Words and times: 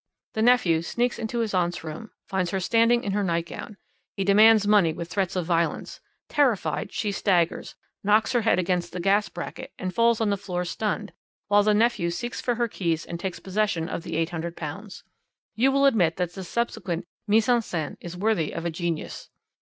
The 0.33 0.41
nephew 0.41 0.81
sneaks 0.81 1.19
into 1.19 1.41
his 1.41 1.53
aunt's 1.53 1.83
room, 1.83 2.09
finds 2.25 2.49
her 2.49 2.59
standing 2.59 3.03
in 3.03 3.11
her 3.11 3.23
nightgown; 3.23 3.77
he 4.17 4.23
demands 4.23 4.65
money 4.65 4.93
with 4.93 5.11
threats 5.11 5.35
of 5.35 5.45
violence; 5.45 6.01
terrified, 6.27 6.91
she 6.91 7.11
staggers, 7.11 7.75
knocks 8.03 8.31
her 8.33 8.41
head 8.41 8.57
against 8.57 8.93
the 8.93 8.99
gas 8.99 9.29
bracket, 9.29 9.71
and 9.77 9.93
falls 9.93 10.19
on 10.19 10.31
the 10.31 10.37
floor 10.37 10.65
stunned, 10.65 11.13
while 11.49 11.61
the 11.61 11.75
nephew 11.75 12.09
seeks 12.09 12.41
for 12.41 12.55
her 12.55 12.67
keys 12.67 13.05
and 13.05 13.19
takes 13.19 13.39
possession 13.39 13.87
of 13.87 14.01
the 14.01 14.13
£800. 14.25 15.03
You 15.53 15.71
will 15.71 15.85
admit 15.85 16.15
that 16.17 16.33
the 16.33 16.43
subsequent 16.43 17.05
mise 17.27 17.47
en 17.47 17.59
scène 17.59 17.95
is 18.01 18.17
worthy 18.17 18.51
of 18.53 18.65
a 18.65 18.71
genius. 18.71 19.29